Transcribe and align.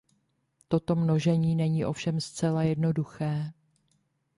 Toto 0.67 0.95
množení 0.95 1.55
není 1.55 1.85
ovšem 1.85 2.21
zcela 2.21 2.63
jednoduché. 2.63 3.53